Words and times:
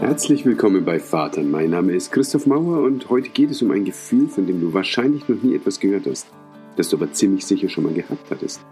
Herzlich 0.00 0.46
willkommen 0.46 0.86
bei 0.86 0.98
Vater. 0.98 1.42
Mein 1.42 1.68
Name 1.68 1.92
ist 1.92 2.10
Christoph 2.10 2.46
Mauer 2.46 2.84
und 2.84 3.10
heute 3.10 3.28
geht 3.28 3.50
es 3.50 3.60
um 3.60 3.70
ein 3.70 3.84
Gefühl, 3.84 4.28
von 4.28 4.46
dem 4.46 4.58
du 4.58 4.72
wahrscheinlich 4.72 5.28
noch 5.28 5.42
nie 5.42 5.54
etwas 5.54 5.78
gehört 5.78 6.06
hast, 6.06 6.26
das 6.76 6.88
du 6.88 6.96
aber 6.96 7.12
ziemlich 7.12 7.44
sicher 7.44 7.68
schon 7.68 7.84
mal 7.84 7.92
gehabt 7.92 8.30
hattest. 8.30 8.62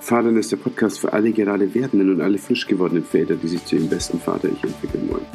Vatern 0.00 0.38
ist 0.38 0.50
der 0.50 0.56
Podcast 0.56 0.98
für 0.98 1.12
alle 1.12 1.32
gerade 1.32 1.74
werdenden 1.74 2.08
und 2.08 2.22
alle 2.22 2.38
frisch 2.38 2.66
gewordenen 2.66 3.04
Väter, 3.04 3.34
die 3.34 3.48
sich 3.48 3.66
zu 3.66 3.76
ihrem 3.76 3.90
besten 3.90 4.18
Vater-Ich 4.18 4.64
entwickeln 4.64 5.10
wollen. 5.10 5.26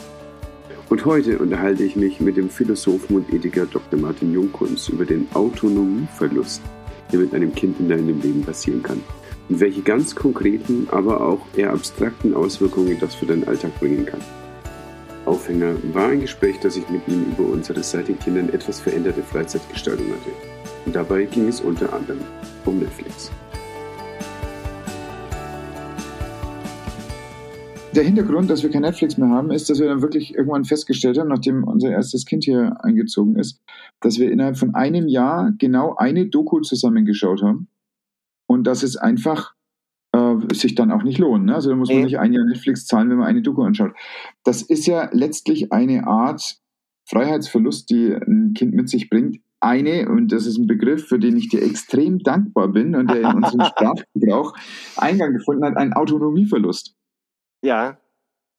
Und 0.90 1.06
heute 1.06 1.38
unterhalte 1.38 1.84
ich 1.84 1.96
mich 1.96 2.20
mit 2.20 2.36
dem 2.36 2.50
Philosophen 2.50 3.18
und 3.18 3.32
Ethiker 3.32 3.68
Dr. 3.68 4.00
Martin 4.00 4.34
Jungkunz 4.34 4.90
über 4.90 5.06
den 5.06 5.28
Autonomieverlust, 5.36 6.64
der 7.12 7.20
mit 7.20 7.36
einem 7.36 7.54
Kind 7.54 7.80
in 7.80 7.90
deinem 7.90 8.20
Leben 8.22 8.42
passieren 8.42 8.82
kann 8.82 9.04
und 9.50 9.60
welche 9.60 9.84
ganz 9.84 10.16
konkreten, 10.16 10.88
aber 10.90 11.22
auch 11.22 11.46
eher 11.56 11.74
abstrakten 11.74 12.34
Auswirkungen 12.34 12.98
das 13.00 13.14
für 13.14 13.28
deinen 13.28 13.48
Alltag 13.48 13.80
bringen 13.80 14.08
kann. 14.08 14.22
Aufhänger 15.32 15.76
war 15.94 16.10
ein 16.10 16.20
Gespräch, 16.20 16.60
das 16.60 16.76
ich 16.76 16.90
mit 16.90 17.08
ihm 17.08 17.24
über 17.24 17.48
unsere 17.48 17.82
seit 17.84 18.10
den 18.10 18.20
Kindern 18.20 18.50
etwas 18.50 18.82
veränderte 18.82 19.24
Freizeitgestaltung 19.24 20.08
hatte. 20.08 20.32
Und 20.86 20.94
dabei 20.94 21.24
ging 21.24 21.48
es 21.48 21.62
unter 21.62 21.94
anderem 21.94 22.20
um 22.66 22.80
Netflix. 22.80 23.32
Der 27.96 28.04
Hintergrund, 28.04 28.50
dass 28.50 28.62
wir 28.62 28.72
kein 28.72 28.82
Netflix 28.82 29.18
mehr 29.18 29.30
haben, 29.30 29.52
ist, 29.52 29.70
dass 29.70 29.80
wir 29.80 29.88
dann 29.88 30.02
wirklich 30.02 30.36
irgendwann 30.36 30.66
festgestellt 30.66 31.18
haben, 31.18 31.30
nachdem 31.30 31.64
unser 31.64 31.92
erstes 31.92 32.26
Kind 32.26 32.44
hier 32.44 32.76
eingezogen 32.84 33.38
ist, 33.38 33.62
dass 34.02 34.20
wir 34.20 34.30
innerhalb 34.30 34.58
von 34.58 34.76
einem 34.76 35.08
Jahr 35.08 35.54
genau 35.58 35.96
eine 35.96 36.28
Doku 36.28 36.60
zusammengeschaut 36.60 37.42
haben 37.42 37.70
und 38.48 38.66
dass 38.66 38.84
es 38.84 38.98
einfach 38.98 39.54
äh, 40.40 40.54
sich 40.54 40.76
dann 40.76 40.92
auch 40.92 41.04
nicht 41.04 41.18
lohnt. 41.18 41.46
Ne? 41.46 41.56
Also 41.56 41.70
da 41.70 41.76
muss 41.76 41.90
man 41.90 42.04
nicht 42.04 42.20
ein 42.20 42.34
Jahr 42.34 42.46
Netflix 42.46 42.86
zahlen, 42.86 43.10
wenn 43.10 43.18
man 43.18 43.28
eine 43.28 43.42
Doku 43.42 43.62
anschaut. 43.64 43.94
Das 44.44 44.62
ist 44.62 44.86
ja 44.86 45.10
letztlich 45.12 45.72
eine 45.72 46.08
Art 46.08 46.58
Freiheitsverlust, 47.10 47.90
die 47.90 48.14
ein 48.14 48.54
Kind 48.56 48.74
mit 48.74 48.90
sich 48.90 49.10
bringt. 49.10 49.40
Eine, 49.60 50.10
und 50.10 50.32
das 50.32 50.48
ist 50.48 50.58
ein 50.58 50.66
Begriff, 50.66 51.08
für 51.08 51.20
den 51.20 51.38
ich 51.38 51.50
dir 51.50 51.62
extrem 51.62 52.20
dankbar 52.20 52.70
bin 52.70 52.96
und 52.96 53.12
der 53.12 53.22
in 53.22 53.36
unserem 53.36 53.62
Sprachgebrauch 53.66 54.56
Eingang 54.98 55.34
gefunden 55.34 55.64
hat, 55.64 55.78
ein 55.78 55.94
Autonomieverlust. 55.94 56.96
Ja. 57.64 57.98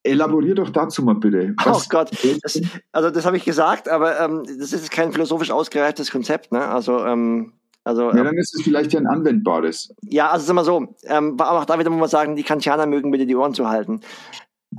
Elaborier 0.04 0.54
doch 0.54 0.70
dazu 0.70 1.02
mal 1.02 1.14
bitte. 1.14 1.54
Oh 1.60 1.70
Was 1.70 1.86
oh 1.86 1.88
Gott, 1.88 2.10
das, 2.42 2.60
also 2.92 3.10
das 3.10 3.24
habe 3.24 3.36
ich 3.36 3.44
gesagt, 3.44 3.88
aber 3.88 4.20
ähm, 4.20 4.44
das 4.58 4.72
ist 4.72 4.90
kein 4.90 5.12
philosophisch 5.12 5.50
ausgereiftes 5.50 6.10
Konzept. 6.10 6.52
Ne? 6.52 6.60
Also 6.60 7.04
ähm, 7.04 7.52
also, 7.84 8.10
ja, 8.10 8.18
ähm, 8.18 8.24
dann 8.24 8.38
ist 8.38 8.54
es 8.54 8.62
vielleicht 8.62 8.92
ja 8.92 9.00
ein 9.00 9.06
anwendbares. 9.06 9.94
Ja, 10.02 10.30
also 10.30 10.46
sagen 10.46 10.56
wir 10.56 10.64
so, 10.64 10.94
ähm, 11.04 11.36
aber 11.38 11.60
auch 11.60 11.64
da 11.64 11.78
wieder 11.78 11.90
muss 11.90 12.00
man 12.00 12.08
sagen, 12.08 12.36
die 12.36 12.44
Kantianer 12.44 12.86
mögen 12.86 13.10
bitte 13.10 13.26
die 13.26 13.34
Ohren 13.34 13.54
zu 13.54 13.68
halten. 13.68 14.00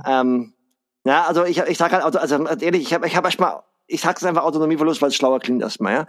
Ähm, 0.06 0.54
ja, 1.04 1.24
also 1.24 1.44
ich, 1.44 1.58
ich 1.58 1.76
sage 1.76 1.96
halt, 1.96 2.16
also 2.16 2.46
ehrlich, 2.46 2.82
ich 2.82 2.94
habe 2.94 3.06
ich 3.06 3.14
hab 3.14 3.24
erstmal, 3.24 3.60
ich 3.86 4.00
sage 4.00 4.16
es 4.16 4.24
einfach 4.24 4.44
Autonomieverlust, 4.44 5.02
weil 5.02 5.10
es 5.10 5.16
schlauer 5.16 5.38
klingt 5.40 5.60
erstmal, 5.60 6.06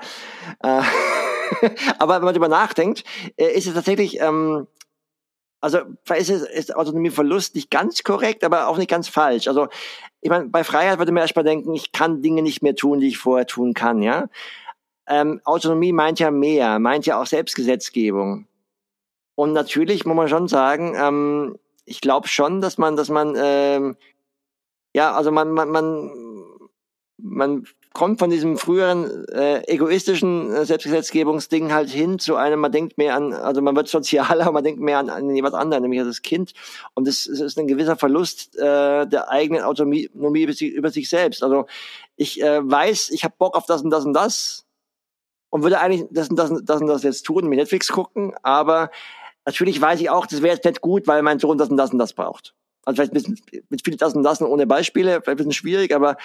ja. 0.63 0.79
Äh, 0.79 0.83
aber 1.99 2.15
wenn 2.15 2.23
man 2.23 2.33
darüber 2.33 2.47
nachdenkt, 2.47 3.03
äh, 3.35 3.51
ist 3.51 3.67
es 3.67 3.73
tatsächlich, 3.73 4.21
ähm, 4.21 4.67
also 5.59 5.79
ist, 6.15 6.29
es, 6.29 6.43
ist 6.43 6.75
Autonomieverlust 6.75 7.55
nicht 7.55 7.71
ganz 7.71 8.03
korrekt, 8.03 8.45
aber 8.45 8.67
auch 8.67 8.77
nicht 8.77 8.89
ganz 8.89 9.09
falsch. 9.09 9.49
Also 9.49 9.67
ich 10.21 10.29
meine, 10.29 10.45
bei 10.45 10.63
Freiheit 10.63 10.99
würde 10.99 11.11
man 11.11 11.21
erstmal 11.21 11.43
denken, 11.43 11.73
ich 11.73 11.91
kann 11.91 12.21
Dinge 12.21 12.41
nicht 12.41 12.61
mehr 12.61 12.75
tun, 12.75 13.01
die 13.01 13.07
ich 13.07 13.17
vorher 13.17 13.47
tun 13.47 13.73
kann, 13.73 14.01
ja 14.01 14.29
ähm, 15.07 15.41
Autonomie 15.43 15.93
meint 15.93 16.19
ja 16.19 16.31
mehr, 16.31 16.79
meint 16.79 17.05
ja 17.05 17.19
auch 17.21 17.25
Selbstgesetzgebung. 17.25 18.47
Und 19.35 19.53
natürlich 19.53 20.05
muss 20.05 20.15
man 20.15 20.29
schon 20.29 20.47
sagen, 20.47 20.95
ähm, 20.97 21.57
ich 21.85 22.01
glaube 22.01 22.27
schon, 22.27 22.61
dass 22.61 22.77
man, 22.77 22.95
dass 22.95 23.09
man, 23.09 23.35
ähm, 23.37 23.97
ja, 24.93 25.13
also 25.13 25.31
man, 25.31 25.51
man, 25.51 25.69
man, 25.69 26.11
man 27.17 27.65
kommt 27.93 28.19
von 28.19 28.29
diesem 28.29 28.57
früheren 28.57 29.25
äh, 29.29 29.61
egoistischen 29.67 30.53
äh, 30.53 30.65
Selbstgesetzgebungsding 30.65 31.73
halt 31.73 31.89
hin 31.89 32.19
zu 32.19 32.35
einem, 32.35 32.59
man 32.59 32.71
denkt 32.71 32.97
mehr 32.97 33.15
an, 33.15 33.33
also 33.33 33.61
man 33.61 33.75
wird 33.75 33.87
sozialer, 33.87 34.51
man 34.53 34.63
denkt 34.63 34.81
mehr 34.81 34.99
an, 34.99 35.09
an 35.09 35.33
jemand 35.35 35.55
anderen, 35.55 35.83
nämlich 35.83 36.01
an 36.01 36.07
das 36.07 36.21
Kind. 36.21 36.53
Und 36.93 37.07
das 37.07 37.25
ist 37.25 37.57
ein 37.57 37.67
gewisser 37.67 37.97
Verlust 37.97 38.57
äh, 38.57 39.05
der 39.05 39.29
eigenen 39.29 39.63
Autonomie 39.63 40.09
über 40.13 40.53
sich, 40.53 40.71
über 40.71 40.91
sich 40.91 41.09
selbst. 41.09 41.43
Also 41.43 41.67
ich 42.15 42.41
äh, 42.41 42.59
weiß, 42.69 43.09
ich 43.11 43.23
habe 43.23 43.35
Bock 43.37 43.55
auf 43.55 43.65
das 43.65 43.81
und 43.81 43.89
das 43.89 44.05
und 44.05 44.13
das 44.13 44.64
und 45.55 45.63
würde 45.63 45.79
eigentlich 45.79 46.03
das 46.11 46.29
und 46.29 46.35
das, 46.35 46.51
das 46.65 46.81
und 46.81 46.87
das 46.87 47.03
jetzt 47.03 47.23
tun, 47.23 47.47
mit 47.47 47.57
Netflix 47.57 47.87
gucken, 47.87 48.33
aber 48.43 48.91
natürlich 49.45 49.79
weiß 49.79 50.01
ich 50.01 50.09
auch, 50.09 50.25
das 50.25 50.41
wäre 50.41 50.53
jetzt 50.53 50.65
nicht 50.65 50.81
gut, 50.81 51.07
weil 51.07 51.21
mein 51.21 51.39
Sohn 51.39 51.57
das 51.57 51.69
und 51.69 51.77
das 51.77 51.93
und 51.93 51.97
das 51.97 52.11
braucht. 52.11 52.53
Also 52.83 52.97
vielleicht 52.97 53.13
ein 53.13 53.13
bisschen, 53.13 53.63
mit 53.69 53.81
viel 53.81 53.95
das 53.95 54.13
und 54.15 54.23
das 54.23 54.41
und 54.41 54.47
ohne 54.47 54.67
Beispiele, 54.67 55.21
vielleicht 55.21 55.27
ein 55.27 55.37
bisschen 55.37 55.53
schwierig, 55.53 55.95
aber 55.95 56.17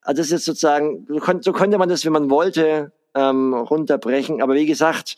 also 0.00 0.18
das 0.18 0.26
ist 0.26 0.32
jetzt 0.32 0.44
sozusagen, 0.46 1.06
so 1.08 1.20
könnte, 1.20 1.44
so 1.44 1.52
könnte 1.52 1.78
man 1.78 1.88
das, 1.88 2.04
wenn 2.04 2.12
man 2.12 2.28
wollte, 2.28 2.90
ähm, 3.14 3.54
runterbrechen. 3.54 4.42
Aber 4.42 4.54
wie 4.54 4.66
gesagt, 4.66 5.14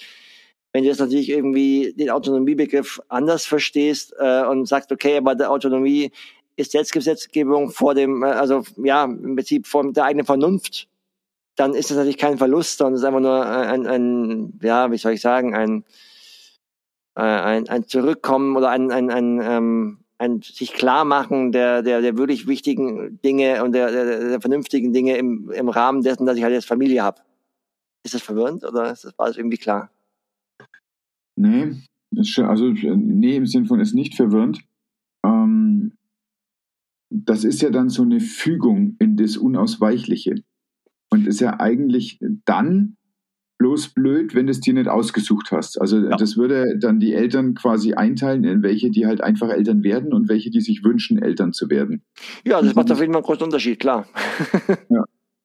wenn 0.74 0.82
du 0.82 0.91
jetzt 0.91 1.00
natürlich 1.00 1.30
irgendwie 1.30 1.94
den 1.97 2.10
Autonomiebegriff 2.10 3.00
anders 3.08 3.47
verstehst 3.47 4.14
äh, 4.19 4.44
und 4.44 4.69
sagst, 4.69 4.92
okay, 4.92 5.16
aber 5.16 5.34
der 5.34 5.50
Autonomie 5.50 6.12
ist 6.56 6.72
Selbstgesetzgebung 6.72 7.70
vor 7.70 7.94
dem, 7.94 8.22
äh, 8.22 8.26
also 8.26 8.62
ja, 8.76 9.04
im 9.04 9.36
Prinzip 9.36 9.66
vor 9.66 9.91
der 9.91 10.04
eigenen 10.04 10.26
Vernunft 10.26 10.86
dann 11.56 11.75
ist 11.75 11.91
das 11.91 11.97
natürlich 11.97 12.19
kein 12.19 12.38
Verlust, 12.38 12.78
sondern 12.78 12.94
es 12.94 13.00
ist 13.00 13.06
einfach 13.06 13.20
nur 13.20 13.47
ein, 13.47 13.87
ein 13.87 14.59
ja, 14.62 14.91
wie 14.91 14.98
soll 14.98 15.12
ich 15.12 15.20
sagen, 15.20 15.54
ein, 15.54 15.84
äh, 17.15 17.22
ein, 17.22 17.69
ein 17.69 17.87
Zurückkommen 17.87 18.56
oder 18.56 18.70
ein, 18.70 18.91
ein, 18.91 19.10
ein, 19.10 19.41
ähm, 19.42 19.98
ein 20.19 20.42
sich 20.42 20.72
klar 20.72 21.04
machen 21.04 21.53
der, 21.53 21.82
der, 21.82 22.00
der 22.00 22.16
wirklich 22.16 22.47
wichtigen 22.47 23.20
Dinge 23.22 23.62
und 23.62 23.72
der, 23.72 23.91
der, 23.91 24.28
der 24.28 24.41
vernünftigen 24.41 24.92
Dinge 24.92 25.16
im, 25.16 25.50
im 25.50 25.69
Rahmen 25.69 26.03
dessen, 26.03 26.26
dass 26.26 26.37
ich 26.37 26.42
halt 26.42 26.54
jetzt 26.54 26.66
Familie 26.66 27.03
habe. 27.03 27.20
Ist 28.04 28.15
das 28.15 28.22
verwirrend 28.22 28.65
oder 28.65 28.92
ist 28.92 29.04
das, 29.04 29.16
war 29.19 29.28
das 29.28 29.36
irgendwie 29.36 29.56
klar? 29.56 29.91
Nee, 31.36 31.76
also 32.38 32.66
nee, 32.66 33.36
im 33.36 33.47
Sinn 33.47 33.66
von 33.66 33.81
ist 33.81 33.94
nicht 33.94 34.15
verwirrend. 34.15 34.60
Ähm, 35.25 35.92
das 37.10 37.44
ist 37.44 37.62
ja 37.62 37.71
dann 37.71 37.88
so 37.88 38.03
eine 38.03 38.21
Fügung 38.21 38.97
in 38.98 39.16
das 39.16 39.36
Unausweichliche. 39.36 40.42
Und 41.14 41.26
ist 41.26 41.41
ja 41.41 41.60
eigentlich 41.60 42.19
dann 42.44 42.97
bloß 43.58 43.94
blöd, 43.94 44.34
wenn 44.34 44.47
du 44.47 44.50
es 44.50 44.60
dir 44.60 44.75
nicht 44.75 44.88
ausgesucht 44.88 45.50
hast. 45.52 45.80
Also 45.80 45.98
ja. 45.98 46.16
das 46.16 46.36
würde 46.36 46.76
dann 46.78 46.98
die 46.98 47.14
Eltern 47.14 47.54
quasi 47.54 47.94
einteilen, 47.94 48.44
in 48.44 48.62
welche, 48.62 48.91
die 48.91 49.06
halt 49.06 49.20
einfach 49.22 49.48
Eltern 49.48 49.82
werden 49.82 50.12
und 50.12 50.28
welche, 50.28 50.50
die 50.50 50.60
sich 50.60 50.82
wünschen, 50.84 51.22
Eltern 51.22 51.53
zu 51.53 51.70
werden. 51.70 52.03
Ja, 52.44 52.60
das 52.60 52.74
macht 52.74 52.91
auf 52.91 53.00
jeden 53.00 53.12
Fall 53.12 53.20
einen 53.20 53.26
großen 53.26 53.44
Unterschied, 53.44 53.78
klar. 53.78 54.06
ja. 54.91 55.04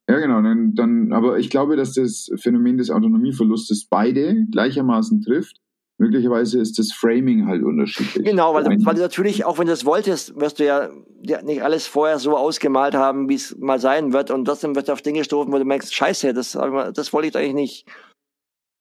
Ja, 0.09 0.17
genau. 0.17 0.41
Dann, 0.41 0.73
dann, 0.73 1.13
aber 1.13 1.37
ich 1.37 1.51
glaube, 1.51 1.75
dass 1.75 1.93
das 1.93 2.31
Phänomen 2.37 2.79
des 2.79 2.89
Autonomieverlustes 2.89 3.85
beide 3.85 4.43
gleichermaßen 4.51 5.21
trifft. 5.21 5.61
Möglicherweise 5.99 6.61
ist 6.61 6.79
das 6.79 6.93
Framing 6.93 7.45
halt 7.45 7.61
unterschiedlich. 7.61 8.23
Genau, 8.23 8.53
weil, 8.53 8.63
weil 8.65 8.95
du 8.95 9.01
natürlich, 9.01 9.43
auch 9.43 9.59
wenn 9.59 9.67
du 9.67 9.73
es 9.73 9.83
wolltest, 9.83 10.39
wirst 10.39 10.59
du 10.59 10.65
ja, 10.65 10.89
ja 11.21 11.41
nicht 11.41 11.61
alles 11.61 11.87
vorher 11.87 12.19
so 12.19 12.37
ausgemalt 12.37 12.95
haben, 12.95 13.27
wie 13.27 13.35
es 13.35 13.57
mal 13.57 13.81
sein 13.81 14.13
wird. 14.13 14.31
Und 14.31 14.45
trotzdem 14.45 14.75
wird 14.75 14.89
auf 14.89 15.01
Dinge 15.01 15.19
gestoßen, 15.19 15.51
wo 15.51 15.57
du 15.57 15.65
merkst, 15.65 15.93
scheiße, 15.93 16.33
das, 16.33 16.53
das 16.53 17.11
wollte 17.11 17.27
ich 17.27 17.35
eigentlich 17.35 17.53
nicht. 17.53 17.85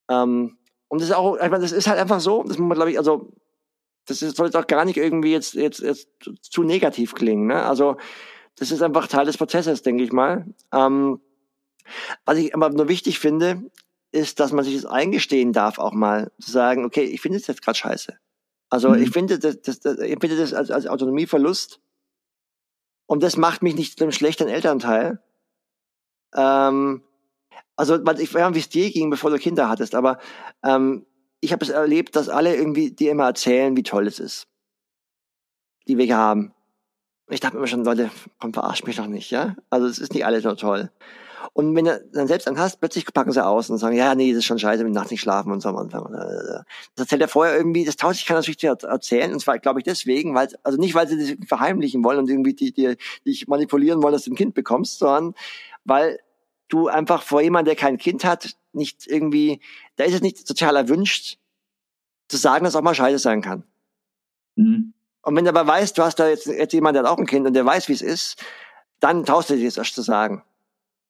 Ähm, 0.09 0.59
und 0.87 1.01
das 1.01 1.09
ist 1.09 1.15
auch, 1.15 1.35
ich 1.35 1.43
meine, 1.43 1.59
das 1.59 1.73
ist 1.73 1.89
halt 1.89 1.99
einfach 1.99 2.21
so, 2.21 2.45
das 2.45 2.57
muss 2.57 2.69
man, 2.69 2.77
glaube 2.77 2.93
ich, 2.93 2.99
also, 2.99 3.33
das 4.07 4.23
ist, 4.23 4.37
soll 4.37 4.47
jetzt 4.47 4.57
auch 4.57 4.69
gar 4.69 4.85
nicht 4.85 4.97
irgendwie 4.97 5.33
jetzt, 5.33 5.55
jetzt, 5.55 5.81
jetzt 5.81 6.09
zu 6.41 6.63
negativ 6.63 7.17
klingen. 7.17 7.49
Ne? 7.49 7.65
Also, 7.65 7.97
das 8.55 8.71
ist 8.71 8.81
einfach 8.81 9.09
Teil 9.09 9.27
des 9.27 9.37
Prozesses, 9.37 9.83
denke 9.83 10.05
ich 10.05 10.13
mal. 10.13 10.47
Ähm, 10.73 11.21
was 12.25 12.39
ich 12.39 12.55
aber 12.55 12.71
nur 12.71 12.89
wichtig 12.89 13.19
finde, 13.19 13.65
ist, 14.11 14.41
dass 14.41 14.53
man 14.53 14.65
sich 14.65 14.75
das 14.75 14.87
eingestehen 14.87 15.53
darf, 15.53 15.79
auch 15.79 15.93
mal 15.93 16.33
zu 16.41 16.51
sagen, 16.51 16.85
okay, 16.85 17.05
ich 17.05 17.21
finde 17.21 17.39
es 17.39 17.47
jetzt 17.47 17.63
gerade 17.63 17.79
scheiße. 17.79 18.19
Also 18.71 18.91
mhm. 18.91 19.03
ich 19.03 19.11
finde 19.11 19.39
das, 19.39 19.61
das, 19.61 19.81
das, 19.81 19.99
ich 19.99 20.19
finde 20.21 20.37
das 20.37 20.55
als, 20.55 20.71
als 20.71 20.87
Autonomieverlust 20.87 21.81
und 23.07 23.23
das 23.23 23.37
macht 23.37 23.63
mich 23.63 23.75
nicht 23.75 23.99
zu 23.99 24.05
einem 24.05 24.13
schlechten 24.13 24.49
Elternteil. 24.49 25.23
Ähm, 26.35 27.03
also 27.77 27.97
ich 27.97 28.35
weiß 28.35 28.49
nicht, 28.49 28.55
wie 28.55 28.59
es 28.59 28.69
dir 28.69 28.91
ging, 28.91 29.11
bevor 29.11 29.31
du 29.31 29.39
Kinder 29.39 29.69
hattest, 29.69 29.95
aber 29.95 30.19
ähm, 30.65 31.07
ich 31.41 31.53
habe 31.53 31.65
es 31.65 31.71
erlebt, 31.71 32.17
dass 32.17 32.29
alle 32.29 32.55
irgendwie 32.57 32.91
dir 32.91 33.13
immer 33.13 33.27
erzählen, 33.27 33.77
wie 33.77 33.83
toll 33.83 34.07
es 34.07 34.19
ist, 34.19 34.49
die 35.87 35.97
wir 35.97 36.05
hier 36.05 36.17
haben. 36.17 36.53
Ich 37.31 37.41
dachte 37.41 37.57
immer 37.57 37.67
schon, 37.67 37.85
Leute, 37.85 38.11
komm, 38.41 38.53
verarsch 38.53 38.85
mich 38.85 38.97
doch 38.97 39.07
nicht, 39.07 39.31
ja? 39.31 39.55
Also 39.71 39.87
es 39.87 39.99
ist 39.99 40.15
nicht 40.15 40.25
alles 40.25 40.43
so 40.43 40.55
toll. 40.55 40.91
Und 41.53 41.75
wenn 41.75 41.85
du 41.85 42.05
dann 42.13 42.27
selbst 42.27 42.47
dann 42.47 42.59
hast, 42.59 42.81
plötzlich 42.81 43.07
packen 43.13 43.33
sie 43.33 43.45
aus 43.45 43.71
und 43.71 43.79
sagen, 43.79 43.97
ja, 43.97 44.15
nee, 44.15 44.31
das 44.31 44.39
ist 44.39 44.45
schon 44.45 44.59
scheiße, 44.59 44.85
wenn 44.85 44.93
Nacht 44.93 45.11
nicht 45.11 45.21
schlafen 45.21 45.53
und 45.53 45.61
so. 45.61 45.71
Das 45.73 46.65
erzählt 46.97 47.21
er 47.21 47.29
vorher 47.29 47.57
irgendwie, 47.57 47.85
das 47.85 47.97
tauscht 47.97 48.19
sich 48.19 48.27
keiner 48.27 48.41
natürlich 48.41 48.63
erzählen. 48.63 49.33
Und 49.33 49.41
zwar, 49.41 49.59
glaube 49.59 49.81
ich, 49.81 49.85
deswegen, 49.85 50.35
weil, 50.35 50.49
also 50.63 50.79
nicht, 50.79 50.95
weil 50.95 51.09
sie 51.09 51.37
das 51.37 51.49
verheimlichen 51.49 52.05
wollen 52.05 52.19
und 52.19 52.29
irgendwie 52.29 52.55
die, 52.55 52.73
die, 52.73 52.97
dich 53.27 53.49
manipulieren 53.49 54.03
wollen, 54.03 54.13
dass 54.13 54.25
du 54.25 54.33
ein 54.33 54.37
Kind 54.37 54.55
bekommst, 54.55 54.99
sondern 54.99 55.35
weil 55.85 56.19
du 56.69 56.89
einfach 56.89 57.23
vor 57.23 57.41
jemandem, 57.41 57.75
der 57.75 57.77
kein 57.77 57.99
Kind 57.99 58.25
hat, 58.25 58.57
nicht 58.73 59.07
irgendwie, 59.07 59.61
da 59.97 60.05
ist 60.05 60.15
es 60.15 60.21
nicht 60.21 60.47
sozial 60.47 60.77
erwünscht, 60.77 61.39
zu 62.29 62.37
sagen, 62.37 62.65
dass 62.65 62.77
auch 62.77 62.83
mal 62.83 62.95
scheiße 62.95 63.19
sein 63.19 63.41
kann. 63.41 63.65
Mhm. 64.57 64.93
Und 65.23 65.37
wenn 65.37 65.45
du 65.45 65.51
aber 65.51 65.67
weißt, 65.67 65.97
du 65.97 66.03
hast 66.03 66.17
da 66.17 66.29
jetzt, 66.29 66.47
jetzt 66.47 66.73
jemand, 66.73 66.95
der 66.95 67.03
hat 67.03 67.11
auch 67.11 67.19
ein 67.19 67.27
Kind 67.27 67.47
und 67.47 67.55
der 67.55 67.65
weiß, 67.65 67.89
wie 67.89 67.93
es 67.95 68.03
ist, 68.03 68.43
Dann 69.01 69.25
traust 69.25 69.51
du 69.51 69.57
dir 69.57 69.67
das 69.67 69.77
erst 69.77 69.95
zu 69.95 70.03
sagen. 70.03 70.43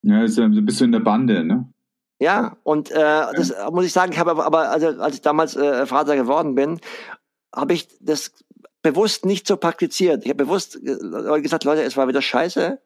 Ja, 0.02 0.22
ist 0.22 0.38
ja, 0.38 0.48
bist 0.48 0.80
du 0.80 0.84
in 0.84 0.92
der 0.92 1.00
Bande, 1.00 1.44
ne? 1.44 1.72
Ja, 2.20 2.56
und 2.64 2.90
äh, 2.90 2.94
das 2.96 3.54
muss 3.70 3.84
ich 3.84 3.92
sagen, 3.92 4.12
ich 4.12 4.18
habe 4.18 4.32
aber, 4.32 4.44
aber 4.44 4.70
also, 4.70 4.88
als 5.00 5.14
ich 5.14 5.22
damals 5.22 5.54
äh, 5.56 5.86
Vater 5.86 6.16
geworden 6.16 6.54
bin, 6.54 6.80
habe 7.54 7.74
ich 7.74 7.88
das 8.00 8.32
bewusst 8.82 9.24
nicht 9.24 9.46
so 9.46 9.56
praktiziert. 9.56 10.24
Ich 10.24 10.30
habe 10.30 10.44
bewusst 10.44 10.80
gesagt, 10.82 11.64
Leute, 11.64 11.82
es 11.82 11.96
war 11.96 12.08
wieder 12.08 12.22
scheiße, 12.22 12.80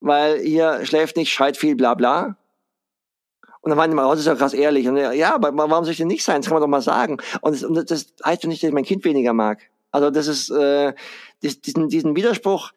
weil 0.00 0.40
ihr 0.42 0.84
schläft 0.84 1.16
nicht, 1.16 1.32
schreit 1.32 1.56
viel, 1.56 1.76
bla 1.76 1.94
bla. 1.94 2.36
Und 3.60 3.70
dann 3.70 3.78
waren 3.78 3.90
die 3.90 3.96
mal, 3.96 4.06
oh, 4.06 4.10
das 4.10 4.20
ist 4.20 4.26
ja 4.26 4.36
krass 4.36 4.54
ehrlich. 4.54 4.86
Und 4.86 4.96
ja, 4.96 5.34
aber 5.34 5.50
warum 5.56 5.84
soll 5.84 5.90
ich 5.90 5.98
denn 5.98 6.06
nicht 6.06 6.22
sein? 6.22 6.40
Das 6.40 6.46
kann 6.46 6.54
man 6.54 6.62
doch 6.62 6.68
mal 6.68 6.82
sagen. 6.82 7.18
Und 7.40 7.52
das, 7.52 7.64
und 7.64 7.90
das 7.90 8.14
heißt 8.24 8.44
ja 8.44 8.48
nicht, 8.48 8.62
dass 8.62 8.68
ich 8.68 8.74
mein 8.74 8.84
Kind 8.84 9.04
weniger 9.04 9.32
mag. 9.32 9.60
Also 9.90 10.10
das 10.10 10.28
ist 10.28 10.50
äh, 10.50 10.94
diesen, 11.42 11.88
diesen 11.88 12.14
Widerspruch, 12.14 12.72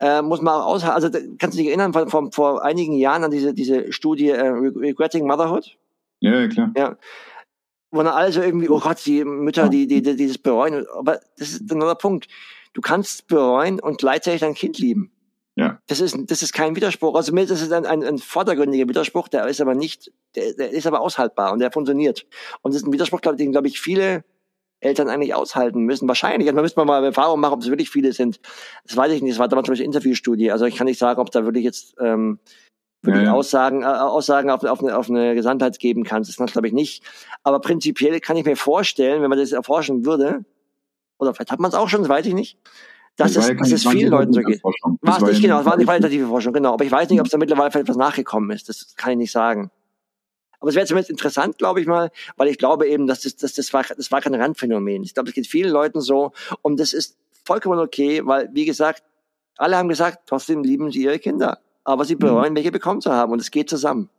äh, 0.00 0.22
muss 0.22 0.40
man 0.40 0.54
auch 0.54 0.66
aushalten. 0.66 0.94
Also 0.94 1.10
kannst 1.38 1.56
du 1.56 1.62
dich 1.62 1.68
erinnern 1.68 1.92
von, 1.92 2.08
von 2.08 2.32
vor 2.32 2.64
einigen 2.64 2.94
Jahren 2.94 3.24
an 3.24 3.30
diese 3.30 3.54
diese 3.54 3.92
Studie 3.92 4.30
äh, 4.30 4.48
Regretting 4.48 5.26
Motherhood? 5.26 5.76
Ja, 6.20 6.48
klar. 6.48 6.72
Ja. 6.76 6.96
Wo 7.90 8.02
dann 8.02 8.12
alle 8.12 8.32
so 8.32 8.42
irgendwie, 8.42 8.68
oh 8.68 8.80
Gott, 8.80 9.04
die 9.06 9.24
Mütter, 9.24 9.68
die, 9.68 9.86
die, 9.86 10.02
die 10.02 10.16
dieses 10.16 10.38
bereuen. 10.38 10.86
Aber 10.94 11.20
das 11.38 11.52
ist 11.52 11.62
ein 11.62 11.72
anderer 11.72 11.94
Punkt. 11.94 12.28
Du 12.74 12.80
kannst 12.80 13.28
bereuen 13.28 13.80
und 13.80 13.98
gleichzeitig 13.98 14.40
dein 14.40 14.54
Kind 14.54 14.78
lieben. 14.78 15.10
Ja. 15.56 15.80
Das 15.88 16.00
ist, 16.00 16.16
das 16.30 16.42
ist 16.42 16.52
kein 16.52 16.76
Widerspruch. 16.76 17.16
Also 17.16 17.32
mir 17.32 17.46
das 17.46 17.62
ist 17.62 17.72
ein, 17.72 17.86
ein, 17.86 18.04
ein 18.04 18.18
vordergründiger 18.18 18.88
Widerspruch, 18.88 19.26
der 19.26 19.46
ist 19.48 19.60
aber 19.60 19.74
nicht, 19.74 20.12
der, 20.36 20.52
der 20.54 20.70
ist 20.70 20.86
aber 20.86 21.00
aushaltbar 21.00 21.52
und 21.52 21.58
der 21.58 21.72
funktioniert. 21.72 22.26
Und 22.62 22.74
das 22.74 22.82
ist 22.82 22.86
ein 22.86 22.92
Widerspruch, 22.92 23.20
glaube 23.20 23.36
ich, 23.36 23.42
den, 23.42 23.50
glaube 23.50 23.66
ich, 23.66 23.80
viele 23.80 24.22
Eltern 24.80 25.08
eigentlich 25.08 25.34
aushalten 25.34 25.82
müssen. 25.82 26.08
Wahrscheinlich. 26.08 26.48
Also 26.48 26.54
man 26.54 26.62
müsste 26.62 26.84
mal 26.84 27.04
Erfahrung 27.04 27.40
machen, 27.40 27.54
ob 27.54 27.62
es 27.62 27.68
wirklich 27.68 27.90
viele 27.90 28.12
sind. 28.12 28.40
Das 28.86 28.96
weiß 28.96 29.12
ich 29.12 29.22
nicht. 29.22 29.32
Das 29.32 29.38
war 29.38 29.48
damals 29.48 29.66
zum 29.66 29.72
Beispiel 29.72 29.86
Interviewstudie. 29.86 30.50
Also 30.50 30.66
ich 30.66 30.76
kann 30.76 30.86
nicht 30.86 30.98
sagen, 30.98 31.20
ob 31.20 31.30
da 31.30 31.44
wirklich 31.44 31.64
jetzt 31.64 31.96
ähm, 32.00 32.38
wirklich 33.02 33.24
ja. 33.24 33.32
Aussagen, 33.32 33.82
äh, 33.82 33.86
Aussagen 33.86 34.50
auf, 34.50 34.64
auf, 34.64 34.80
eine, 34.80 34.96
auf 34.96 35.10
eine 35.10 35.34
Gesamtheit 35.34 35.78
geben 35.78 36.04
kannst. 36.04 36.38
Das 36.38 36.52
glaube 36.52 36.68
ich 36.68 36.74
nicht. 36.74 37.02
Aber 37.42 37.60
prinzipiell 37.60 38.20
kann 38.20 38.36
ich 38.36 38.44
mir 38.44 38.56
vorstellen, 38.56 39.22
wenn 39.22 39.30
man 39.30 39.38
das 39.38 39.52
erforschen 39.52 40.04
würde, 40.04 40.44
oder 41.18 41.34
vielleicht 41.34 41.50
hat 41.50 41.60
man 41.60 41.70
es 41.70 41.74
auch 41.74 41.88
schon, 41.88 42.02
das 42.02 42.08
weiß 42.08 42.26
ich 42.26 42.34
nicht, 42.34 42.58
dass 43.16 43.34
es, 43.34 43.48
dass 43.56 43.72
es 43.72 43.86
vielen 43.86 44.10
Leuten 44.10 44.32
so 44.32 44.40
geht. 44.40 44.62
War 44.62 45.16
es 45.16 45.22
nicht, 45.22 45.42
genau, 45.42 45.60
es 45.60 45.66
war 45.66 45.74
eine 45.74 45.84
qualitative 45.84 46.28
Forschung, 46.28 46.52
genau. 46.52 46.74
Aber 46.74 46.84
ich 46.84 46.92
weiß 46.92 47.10
nicht, 47.10 47.18
ob 47.20 47.26
es 47.26 47.32
da 47.32 47.38
mittlerweile 47.38 47.72
vielleicht 47.72 47.88
was 47.88 47.96
nachgekommen 47.96 48.50
ist. 48.50 48.68
Das 48.68 48.94
kann 48.94 49.12
ich 49.12 49.18
nicht 49.18 49.32
sagen. 49.32 49.72
Aber 50.60 50.70
es 50.70 50.76
wäre 50.76 50.86
zumindest 50.86 51.10
interessant, 51.10 51.58
glaube 51.58 51.80
ich 51.80 51.86
mal, 51.86 52.10
weil 52.36 52.48
ich 52.48 52.58
glaube 52.58 52.88
eben, 52.88 53.06
dass 53.06 53.20
das, 53.20 53.36
das, 53.36 53.54
das, 53.54 53.72
war, 53.72 53.84
das 53.84 54.10
war 54.10 54.20
kein 54.20 54.34
Randphänomen. 54.34 55.02
Ich 55.04 55.14
glaube, 55.14 55.28
es 55.28 55.34
geht 55.34 55.46
vielen 55.46 55.70
Leuten 55.70 56.00
so 56.00 56.32
und 56.62 56.80
das 56.80 56.92
ist 56.92 57.16
vollkommen 57.44 57.78
okay, 57.78 58.22
weil, 58.24 58.50
wie 58.52 58.64
gesagt, 58.64 59.04
alle 59.56 59.76
haben 59.76 59.88
gesagt, 59.88 60.20
trotzdem 60.26 60.62
lieben 60.62 60.90
sie 60.90 61.02
ihre 61.02 61.18
Kinder. 61.18 61.60
Aber 61.84 62.04
sie 62.04 62.16
bereuen, 62.16 62.52
mhm. 62.52 62.56
welche 62.56 62.72
bekommen 62.72 63.00
zu 63.00 63.12
haben 63.12 63.32
und 63.32 63.40
es 63.40 63.50
geht 63.50 63.70
zusammen. 63.70 64.10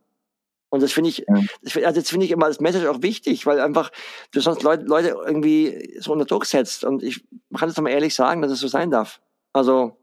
Und 0.70 0.82
das 0.82 0.92
finde 0.92 1.10
ich, 1.10 1.18
ja. 1.18 1.40
das, 1.62 1.76
also 1.76 2.00
das 2.00 2.08
finde 2.08 2.26
ich 2.26 2.32
immer 2.32 2.46
als 2.46 2.60
Message 2.60 2.86
auch 2.86 3.02
wichtig, 3.02 3.44
weil 3.44 3.60
einfach 3.60 3.90
du 4.30 4.40
sonst 4.40 4.62
Leute, 4.62 4.84
Leute 4.84 5.08
irgendwie 5.26 5.98
so 6.00 6.12
unter 6.12 6.24
Druck 6.24 6.46
setzt. 6.46 6.84
Und 6.84 7.02
ich 7.02 7.24
kann 7.56 7.68
es 7.68 7.74
doch 7.74 7.82
mal 7.82 7.90
ehrlich 7.90 8.14
sagen, 8.14 8.40
dass 8.40 8.52
es 8.52 8.60
so 8.60 8.68
sein 8.68 8.90
darf. 8.90 9.20
Also 9.52 9.96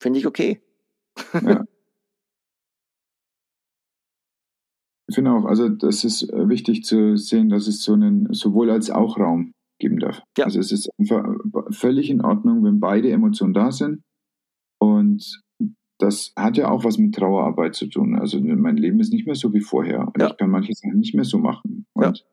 finde 0.00 0.18
ich 0.18 0.26
okay. 0.26 0.60
Ja. 1.32 1.64
Finde 5.10 5.32
auch, 5.32 5.44
also 5.44 5.68
das 5.68 6.04
ist 6.04 6.22
äh, 6.30 6.48
wichtig 6.48 6.84
zu 6.84 7.16
sehen, 7.16 7.48
dass 7.48 7.66
es 7.66 7.82
so 7.82 7.94
einen 7.94 8.32
sowohl 8.32 8.70
als 8.70 8.90
auch 8.90 9.18
Raum 9.18 9.52
geben 9.78 9.98
darf. 9.98 10.22
Ja. 10.38 10.44
Also 10.44 10.60
es 10.60 10.72
ist 10.72 10.88
einfach 10.98 11.24
völlig 11.70 12.08
in 12.10 12.20
Ordnung, 12.22 12.64
wenn 12.64 12.80
beide 12.80 13.10
Emotionen 13.10 13.52
da 13.52 13.72
sind. 13.72 14.02
Und 14.78 15.42
das 15.98 16.32
hat 16.36 16.56
ja 16.56 16.68
auch 16.70 16.84
was 16.84 16.98
mit 16.98 17.14
Trauerarbeit 17.14 17.74
zu 17.74 17.86
tun. 17.86 18.16
Also 18.16 18.40
mein 18.40 18.76
Leben 18.76 19.00
ist 19.00 19.12
nicht 19.12 19.26
mehr 19.26 19.34
so 19.34 19.52
wie 19.52 19.60
vorher. 19.60 20.08
Und 20.08 20.20
ja. 20.20 20.30
ich 20.30 20.36
kann 20.36 20.50
manche 20.50 20.72
Sachen 20.72 20.98
nicht 20.98 21.14
mehr 21.14 21.24
so 21.24 21.38
machen. 21.38 21.86
Und 21.92 22.18
ja. 22.18 22.24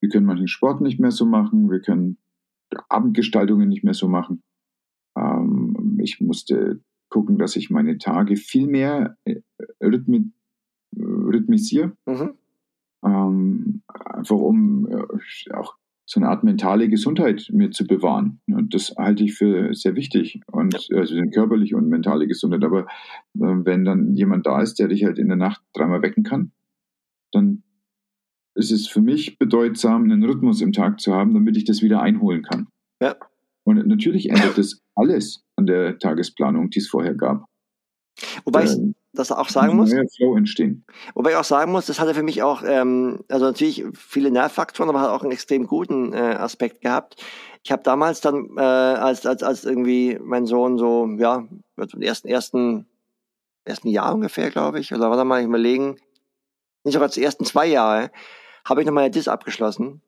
wir 0.00 0.08
können 0.08 0.26
manchen 0.26 0.48
Sport 0.48 0.80
nicht 0.80 0.98
mehr 0.98 1.10
so 1.10 1.26
machen. 1.26 1.70
Wir 1.70 1.80
können 1.80 2.18
Abendgestaltungen 2.88 3.68
nicht 3.68 3.84
mehr 3.84 3.94
so 3.94 4.08
machen. 4.08 4.42
Ähm, 5.16 5.98
ich 6.02 6.20
musste 6.20 6.80
gucken, 7.10 7.38
dass 7.38 7.56
ich 7.56 7.70
meine 7.70 7.98
Tage 7.98 8.36
viel 8.36 8.66
mehr 8.66 9.16
äh, 9.24 9.40
rhythmi 9.82 10.30
rhythmisiere. 10.96 11.92
Mhm. 12.06 12.34
Ähm, 13.04 13.82
einfach 13.86 14.36
um 14.36 14.88
äh, 14.88 15.52
auch 15.54 15.76
so 16.08 16.20
eine 16.20 16.30
Art 16.30 16.42
mentale 16.42 16.88
Gesundheit 16.88 17.50
mir 17.52 17.70
zu 17.70 17.86
bewahren. 17.86 18.40
Und 18.46 18.72
das 18.72 18.94
halte 18.96 19.24
ich 19.24 19.34
für 19.34 19.74
sehr 19.74 19.94
wichtig. 19.94 20.40
Und 20.46 20.74
also 20.94 21.14
körperliche 21.30 21.76
und 21.76 21.88
mentale 21.88 22.26
Gesundheit. 22.26 22.64
Aber 22.64 22.80
äh, 22.80 22.86
wenn 23.34 23.84
dann 23.84 24.14
jemand 24.14 24.46
da 24.46 24.62
ist, 24.62 24.78
der 24.78 24.88
dich 24.88 25.04
halt 25.04 25.18
in 25.18 25.28
der 25.28 25.36
Nacht 25.36 25.62
dreimal 25.74 26.00
wecken 26.00 26.24
kann, 26.24 26.52
dann 27.30 27.62
ist 28.54 28.72
es 28.72 28.88
für 28.88 29.02
mich 29.02 29.38
bedeutsam, 29.38 30.04
einen 30.04 30.24
Rhythmus 30.24 30.62
im 30.62 30.72
Tag 30.72 30.98
zu 30.98 31.14
haben, 31.14 31.34
damit 31.34 31.56
ich 31.58 31.64
das 31.64 31.82
wieder 31.82 32.00
einholen 32.00 32.42
kann. 32.42 32.68
Ja. 33.02 33.14
Und 33.64 33.86
natürlich 33.86 34.30
ändert 34.30 34.56
das 34.56 34.80
alles 34.94 35.44
an 35.56 35.66
der 35.66 35.98
Tagesplanung, 35.98 36.70
die 36.70 36.78
es 36.78 36.88
vorher 36.88 37.14
gab. 37.14 37.44
Wobei 38.44 38.64
ich 38.64 38.72
ähm, 38.72 38.94
das 39.12 39.32
auch 39.32 39.48
sagen 39.48 39.76
muss. 39.76 39.92
Flow 40.16 40.36
entstehen. 40.36 40.84
Wobei 41.14 41.30
ich 41.30 41.36
auch 41.36 41.44
sagen 41.44 41.72
muss, 41.72 41.86
das 41.86 41.98
hatte 41.98 42.14
für 42.14 42.22
mich 42.22 42.42
auch, 42.42 42.62
ähm, 42.64 43.24
also 43.28 43.46
natürlich 43.46 43.84
viele 43.94 44.30
Nervfaktoren, 44.30 44.90
aber 44.90 45.00
hat 45.00 45.10
auch 45.10 45.22
einen 45.22 45.32
extrem 45.32 45.66
guten 45.66 46.12
äh, 46.12 46.16
Aspekt 46.16 46.82
gehabt. 46.82 47.16
Ich 47.62 47.72
habe 47.72 47.82
damals 47.82 48.20
dann, 48.20 48.50
äh, 48.56 48.60
als, 48.60 49.26
als, 49.26 49.42
als 49.42 49.64
irgendwie 49.64 50.18
mein 50.22 50.46
Sohn 50.46 50.78
so, 50.78 51.08
ja, 51.18 51.46
im 51.76 52.02
ersten, 52.02 52.28
ersten, 52.28 52.86
ersten 53.64 53.88
Jahr 53.88 54.14
ungefähr, 54.14 54.50
glaube 54.50 54.80
ich, 54.80 54.94
oder 54.94 55.10
war 55.10 55.16
da 55.16 55.24
mal 55.24 55.42
überlegen, 55.42 55.96
nicht 56.84 56.94
sogar 56.94 57.08
die 57.08 57.22
ersten 57.22 57.44
zwei 57.44 57.66
Jahre, 57.66 58.10
habe 58.64 58.80
ich 58.80 58.86
noch 58.86 58.94
meine 58.94 59.10
Dis 59.10 59.28
abgeschlossen. 59.28 60.02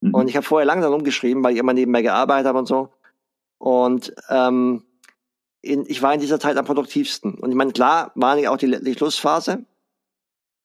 Mhm. 0.00 0.14
Und 0.14 0.28
ich 0.28 0.36
habe 0.36 0.46
vorher 0.46 0.66
langsam 0.66 0.92
umgeschrieben, 0.92 1.42
weil 1.42 1.54
ich 1.54 1.58
immer 1.58 1.72
nebenbei 1.72 2.02
gearbeitet 2.02 2.46
habe 2.46 2.58
und 2.58 2.66
so. 2.66 2.90
Und 3.58 4.14
ähm, 4.28 4.84
in, 5.62 5.84
ich 5.86 6.02
war 6.02 6.14
in 6.14 6.20
dieser 6.20 6.40
Zeit 6.40 6.56
am 6.56 6.64
produktivsten. 6.64 7.34
Und 7.34 7.50
ich 7.50 7.56
meine, 7.56 7.72
klar, 7.72 8.12
war 8.14 8.36
nicht 8.36 8.48
auch 8.48 8.56
die, 8.56 8.82
die 8.82 8.94
Schlussphase. 8.94 9.64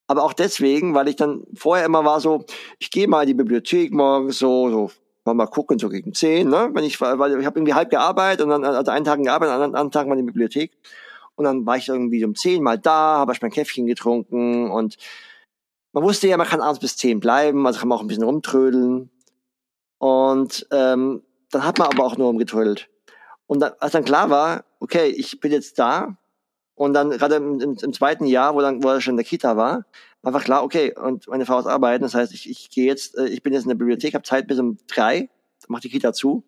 Aber 0.07 0.23
auch 0.23 0.33
deswegen, 0.33 0.93
weil 0.93 1.07
ich 1.07 1.15
dann 1.15 1.43
vorher 1.55 1.85
immer 1.85 2.05
war 2.05 2.19
so, 2.19 2.45
ich 2.79 2.91
gehe 2.91 3.07
mal 3.07 3.21
in 3.21 3.27
die 3.27 3.33
Bibliothek 3.33 3.91
morgens 3.91 4.37
so, 4.37 4.69
so 4.69 4.91
mal, 5.25 5.33
mal 5.33 5.47
gucken, 5.47 5.79
so 5.79 5.89
gegen 5.89 6.13
zehn, 6.13 6.47
ne? 6.47 6.69
Wenn 6.73 6.83
ich, 6.83 7.01
weil 7.01 7.39
ich 7.39 7.45
habe 7.45 7.59
irgendwie 7.59 7.73
halb 7.73 7.89
gearbeitet 7.89 8.43
und 8.43 8.49
dann, 8.49 8.63
also 8.63 8.91
einen 8.91 9.05
Tag 9.05 9.21
gearbeitet, 9.21 9.53
anderen, 9.53 9.75
anderen 9.75 9.91
Tag 9.91 10.07
mal 10.07 10.13
in 10.13 10.25
die 10.25 10.31
Bibliothek. 10.31 10.71
Und 11.35 11.45
dann 11.45 11.65
war 11.65 11.77
ich 11.77 11.89
irgendwie 11.89 12.23
um 12.23 12.35
zehn 12.35 12.63
mal 12.63 12.77
da, 12.77 13.17
habe 13.17 13.33
ich 13.33 13.41
mein 13.41 13.51
Käffchen 13.51 13.87
getrunken 13.87 14.71
und 14.71 14.97
man 15.91 16.03
wusste 16.03 16.27
ja, 16.27 16.37
man 16.37 16.47
kann 16.47 16.61
abends 16.61 16.79
bis 16.79 16.97
zehn 16.97 17.19
bleiben, 17.19 17.65
also 17.65 17.79
kann 17.79 17.89
man 17.89 17.97
auch 17.97 18.01
ein 18.01 18.07
bisschen 18.07 18.23
rumtrödeln. 18.23 19.09
Und 19.97 20.67
ähm, 20.71 21.23
dann 21.51 21.65
hat 21.65 21.79
man 21.79 21.87
aber 21.87 22.05
auch 22.05 22.17
nur 22.17 22.27
rumgetrödelt. 22.27 22.89
Und 23.47 23.59
dann, 23.59 23.73
als 23.79 23.91
dann 23.91 24.05
klar 24.05 24.29
war, 24.29 24.65
okay, 24.79 25.07
ich 25.07 25.39
bin 25.39 25.51
jetzt 25.51 25.77
da, 25.79 26.17
und 26.75 26.93
dann 26.93 27.11
gerade 27.11 27.35
im, 27.35 27.59
im, 27.61 27.93
zweiten 27.93 28.25
Jahr, 28.25 28.53
wo 28.53 28.61
dann, 28.61 28.83
wo 28.83 28.89
er 28.89 29.01
schon 29.01 29.13
in 29.13 29.17
der 29.17 29.25
Kita 29.25 29.55
war, 29.55 29.85
war 30.21 30.33
einfach 30.33 30.43
klar, 30.43 30.63
okay, 30.63 30.93
und 30.93 31.27
meine 31.27 31.45
Frau 31.45 31.57
ist 31.57 31.67
arbeiten, 31.67 32.03
das 32.03 32.13
heißt, 32.13 32.33
ich, 32.33 32.49
ich 32.49 32.69
gehe 32.69 32.85
jetzt, 32.85 33.17
äh, 33.17 33.27
ich 33.27 33.43
bin 33.43 33.53
jetzt 33.53 33.63
in 33.63 33.69
der 33.69 33.75
Bibliothek, 33.75 34.13
habe 34.13 34.23
Zeit 34.23 34.47
bis 34.47 34.59
um 34.59 34.77
drei, 34.87 35.29
macht 35.67 35.85
die 35.85 35.89
Kita 35.89 36.11
zu 36.11 36.43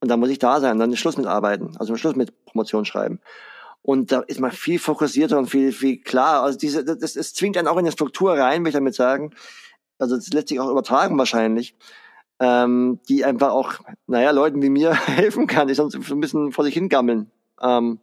und 0.00 0.10
dann 0.10 0.20
muss 0.20 0.30
ich 0.30 0.38
da 0.38 0.60
sein, 0.60 0.78
dann 0.78 0.92
ist 0.92 1.00
Schluss 1.00 1.16
mit 1.16 1.26
Arbeiten, 1.26 1.76
also 1.78 1.96
Schluss 1.96 2.14
mit 2.14 2.44
Promotion 2.46 2.84
schreiben. 2.84 3.20
Und 3.82 4.12
da 4.12 4.20
ist 4.20 4.40
man 4.40 4.50
viel 4.50 4.78
fokussierter 4.78 5.36
und 5.38 5.48
viel, 5.50 5.70
viel 5.70 6.00
klar. 6.00 6.42
Also 6.42 6.56
diese, 6.58 6.86
das, 6.86 7.12
das 7.12 7.34
zwingt 7.34 7.58
einen 7.58 7.68
auch 7.68 7.74
in 7.74 7.80
eine 7.80 7.92
Struktur 7.92 8.32
rein, 8.32 8.62
will 8.62 8.68
ich 8.68 8.74
damit 8.74 8.94
sagen. 8.94 9.34
Also 9.98 10.16
das 10.16 10.32
lässt 10.32 10.48
sich 10.48 10.58
auch 10.58 10.70
übertragen 10.70 11.18
wahrscheinlich 11.18 11.76
ähm, 12.44 12.98
die 13.08 13.24
einfach 13.24 13.50
auch, 13.50 13.74
naja, 14.06 14.30
Leuten 14.30 14.60
wie 14.60 14.68
mir 14.68 14.94
helfen 15.06 15.46
kann, 15.46 15.68
die 15.68 15.74
sonst 15.74 16.00
so 16.00 16.14
ein 16.14 16.20
bisschen 16.20 16.52
vor 16.52 16.64
sich 16.64 16.74
hingammeln. 16.74 17.30
Ähm, 17.60 17.98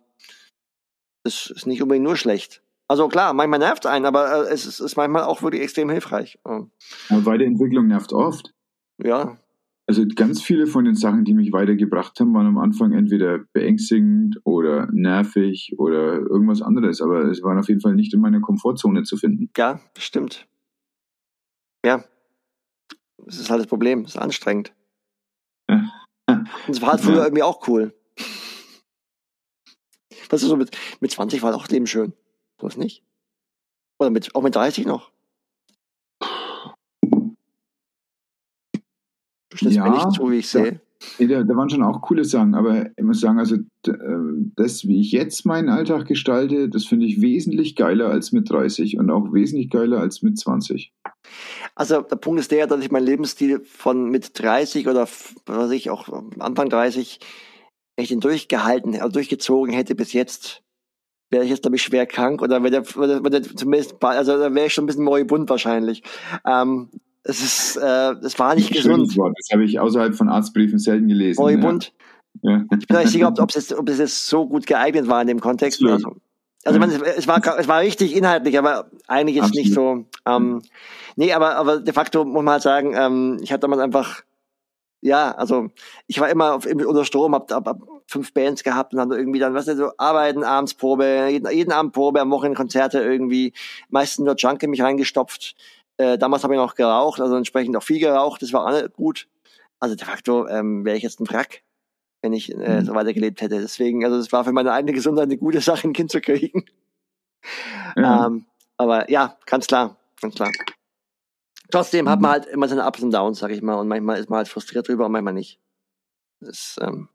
das 1.23 1.51
ist 1.55 1.67
nicht 1.67 1.81
unbedingt 1.81 2.05
nur 2.05 2.15
schlecht. 2.15 2.63
Also 2.87 3.07
klar, 3.07 3.33
manchmal 3.33 3.59
nervt 3.59 3.85
es 3.85 3.91
einen, 3.91 4.05
aber 4.05 4.47
äh, 4.49 4.53
es 4.53 4.65
ist, 4.65 4.79
ist, 4.79 4.97
manchmal 4.97 5.23
auch 5.23 5.43
wirklich 5.43 5.61
extrem 5.61 5.89
hilfreich. 5.89 6.39
Ja, 6.45 6.67
Weiterentwicklung 7.09 7.87
nervt 7.87 8.13
oft. 8.13 8.53
Ja. 9.01 9.37
Also 9.87 10.05
ganz 10.15 10.41
viele 10.41 10.67
von 10.67 10.85
den 10.85 10.95
Sachen, 10.95 11.23
die 11.23 11.33
mich 11.33 11.51
weitergebracht 11.53 12.19
haben, 12.19 12.33
waren 12.33 12.47
am 12.47 12.57
Anfang 12.57 12.93
entweder 12.93 13.39
beängstigend 13.53 14.39
oder 14.43 14.87
nervig 14.91 15.75
oder 15.77 16.17
irgendwas 16.17 16.61
anderes, 16.61 17.01
aber 17.01 17.25
es 17.25 17.43
waren 17.43 17.59
auf 17.59 17.67
jeden 17.67 17.81
Fall 17.81 17.95
nicht 17.95 18.13
in 18.13 18.21
meiner 18.21 18.41
Komfortzone 18.41 19.03
zu 19.03 19.17
finden. 19.17 19.49
Ja, 19.57 19.79
stimmt. 19.97 20.47
Ja, 21.85 22.03
das 23.25 23.39
ist 23.39 23.49
halt 23.49 23.59
das 23.61 23.67
Problem, 23.67 24.03
das 24.03 24.15
ist 24.15 24.21
anstrengend. 24.21 24.73
Und 26.67 26.75
es 26.75 26.81
war 26.81 26.91
halt 26.91 27.01
früher 27.01 27.23
irgendwie 27.23 27.43
auch 27.43 27.67
cool. 27.67 27.93
Was 30.29 30.43
ist 30.43 30.49
so 30.49 30.55
mit, 30.55 30.77
mit 31.01 31.11
20 31.11 31.41
war 31.43 31.53
auch 31.53 31.67
Leben 31.67 31.87
schön. 31.87 32.13
So 32.59 32.67
ist 32.67 32.77
nicht? 32.77 33.03
Oder 33.99 34.09
mit, 34.09 34.33
auch 34.33 34.41
mit 34.41 34.55
30 34.55 34.85
noch? 34.85 35.11
Du 39.49 39.57
stimmst 39.57 39.75
ja, 39.75 39.83
mir 39.83 39.91
nicht 39.91 40.13
zu, 40.13 40.31
wie 40.31 40.37
ich 40.37 40.47
sehe. 40.47 40.79
da, 41.19 41.43
da, 41.43 41.55
waren 41.55 41.69
schon 41.69 41.83
auch 41.83 42.01
coole 42.01 42.23
Sachen, 42.23 42.55
aber 42.55 42.89
ich 42.95 43.03
muss 43.03 43.19
sagen, 43.19 43.39
also 43.39 43.55
äh, 43.55 43.91
das, 44.55 44.87
wie 44.87 45.01
ich 45.01 45.11
jetzt 45.11 45.45
meinen 45.45 45.67
Alltag 45.67 46.07
gestalte, 46.07 46.69
das 46.69 46.85
finde 46.85 47.05
ich 47.07 47.19
wesentlich 47.21 47.75
geiler 47.75 48.09
als 48.09 48.31
mit 48.31 48.49
30 48.49 48.97
und 48.97 49.11
auch 49.11 49.33
wesentlich 49.33 49.69
geiler 49.69 49.99
als 49.99 50.21
mit 50.21 50.39
20. 50.39 50.93
Also 51.81 52.01
der 52.01 52.15
Punkt 52.15 52.39
ist 52.39 52.51
der, 52.51 52.67
dass 52.67 52.79
ich 52.79 52.91
meinen 52.91 53.07
Lebensstil 53.07 53.61
von 53.61 54.11
mit 54.11 54.37
30 54.39 54.87
oder 54.87 55.01
was 55.01 55.35
weiß 55.47 55.71
ich 55.71 55.89
auch 55.89 56.07
Anfang 56.37 56.69
30 56.69 57.19
echt 57.95 58.23
durchgehalten, 58.23 58.93
also 59.01 59.09
durchgezogen 59.09 59.73
hätte 59.73 59.95
bis 59.95 60.13
jetzt, 60.13 60.61
wäre 61.31 61.43
ich 61.43 61.49
jetzt 61.49 61.63
glaube 61.63 61.77
ich 61.77 61.81
schwer 61.81 62.05
krank 62.05 62.43
oder 62.43 62.61
wäre 62.61 62.83
wär 62.83 63.31
der, 63.31 63.41
zumindest, 63.41 63.95
also 64.03 64.37
da 64.37 64.53
wäre 64.53 64.67
ich 64.67 64.73
schon 64.73 64.83
ein 64.83 64.85
bisschen 64.85 65.05
moribund 65.05 65.49
wahrscheinlich. 65.49 66.03
Ähm, 66.45 66.91
es 67.23 67.41
ist, 67.41 67.77
äh, 67.77 68.11
es 68.21 68.37
war 68.37 68.53
nicht 68.53 68.71
gesund. 68.71 69.17
Wort. 69.17 69.35
Das 69.39 69.51
habe 69.51 69.65
ich 69.65 69.79
außerhalb 69.79 70.13
von 70.13 70.29
Arztbriefen 70.29 70.77
selten 70.77 71.07
gelesen. 71.07 71.41
Moribund. 71.41 71.93
Ja. 72.43 72.63
Ich 72.79 72.85
bin 72.85 72.97
nicht 72.97 73.09
sicher, 73.09 73.27
ob, 73.27 73.39
ob, 73.39 73.55
es, 73.55 73.73
ob 73.73 73.89
es 73.89 73.97
jetzt 73.97 74.27
so 74.27 74.47
gut 74.47 74.67
geeignet 74.67 75.07
war 75.07 75.19
in 75.19 75.29
dem 75.29 75.39
Kontext. 75.39 75.83
Also, 75.83 76.17
also 76.63 76.79
man, 76.79 76.91
es, 76.91 77.27
war, 77.27 77.59
es 77.59 77.67
war 77.67 77.79
richtig 77.81 78.15
inhaltlich, 78.15 78.57
aber 78.57 78.89
eigentlich 79.07 79.37
ist 79.37 79.55
nicht 79.55 79.73
so. 79.73 80.05
Ähm, 80.25 80.61
nee, 81.15 81.33
aber, 81.33 81.55
aber 81.55 81.79
de 81.79 81.93
facto 81.93 82.23
muss 82.23 82.43
man 82.43 82.53
halt 82.53 82.63
sagen, 82.63 82.93
ähm, 82.95 83.39
ich 83.41 83.51
hatte 83.51 83.61
damals 83.61 83.81
einfach, 83.81 84.21
ja, 85.01 85.31
also 85.31 85.69
ich 86.07 86.19
war 86.19 86.29
immer 86.29 86.53
auf, 86.53 86.65
unter 86.65 87.05
Strom, 87.05 87.33
hab, 87.33 87.51
hab, 87.51 87.67
hab 87.67 87.79
fünf 88.05 88.33
Bands 88.33 88.63
gehabt 88.63 88.93
und 88.93 88.99
dann 88.99 89.11
irgendwie 89.11 89.39
dann, 89.39 89.53
was 89.53 89.67
weißt 89.67 89.79
du, 89.79 89.85
so 89.85 89.91
arbeiten, 89.97 90.43
abends 90.43 90.75
Probe, 90.75 91.27
jeden, 91.29 91.49
jeden 91.51 91.71
Abend 91.71 91.93
Probe, 91.93 92.21
am 92.21 92.29
Wochenende 92.29 92.57
Konzerte 92.57 93.01
irgendwie, 93.01 93.53
meistens 93.89 94.25
nur 94.25 94.35
Junk 94.35 94.61
in 94.61 94.69
mich 94.69 94.83
reingestopft. 94.83 95.55
Äh, 95.97 96.19
damals 96.19 96.43
habe 96.43 96.53
ich 96.53 96.59
noch 96.59 96.75
geraucht, 96.75 97.21
also 97.21 97.35
entsprechend 97.35 97.75
auch 97.75 97.83
viel 97.83 97.99
geraucht, 97.99 98.41
das 98.41 98.53
war 98.53 98.71
nicht 98.71 98.93
gut. 98.93 99.27
Also 99.79 99.95
de 99.95 100.05
facto 100.05 100.47
ähm, 100.47 100.85
wäre 100.85 100.95
ich 100.95 101.03
jetzt 101.03 101.19
ein 101.19 101.29
Wrack 101.29 101.63
wenn 102.21 102.33
ich 102.33 102.53
äh, 102.53 102.81
mhm. 102.81 102.85
so 102.85 102.93
weitergelebt 102.93 103.41
hätte. 103.41 103.59
Deswegen, 103.59 104.05
also 104.05 104.17
es 104.17 104.31
war 104.31 104.43
für 104.43 104.51
meine 104.51 104.71
eigene 104.71 104.93
Gesundheit 104.93 105.25
eine 105.25 105.37
gute 105.37 105.61
Sache, 105.61 105.87
ein 105.87 105.93
Kind 105.93 106.11
zu 106.11 106.21
kriegen. 106.21 106.65
Ja. 107.95 108.27
Ähm, 108.27 108.45
aber 108.77 109.09
ja, 109.09 109.37
ganz 109.45 109.67
klar, 109.67 109.97
ganz 110.21 110.35
klar. 110.35 110.51
Trotzdem 111.71 112.09
hat 112.09 112.19
man 112.21 112.29
mhm. 112.29 112.33
halt 112.33 112.45
immer 112.47 112.67
seine 112.67 112.85
Ups 112.85 113.01
und 113.01 113.11
Downs, 113.11 113.39
sag 113.39 113.51
ich 113.51 113.61
mal, 113.61 113.75
und 113.75 113.87
manchmal 113.87 114.19
ist 114.19 114.29
man 114.29 114.37
halt 114.37 114.47
frustriert 114.47 114.87
drüber 114.87 115.05
und 115.05 115.11
manchmal 115.11 115.33
nicht. 115.33 115.59
Das 116.39 116.77
ähm, 116.81 117.07